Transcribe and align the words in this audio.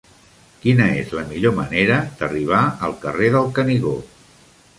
Quina 0.63 0.87
és 1.01 1.11
la 1.17 1.25
millor 1.33 1.53
manera 1.59 1.99
d'arribar 2.23 2.63
al 2.89 2.97
carrer 3.05 3.31
del 3.37 3.53
Canigó? 3.61 3.95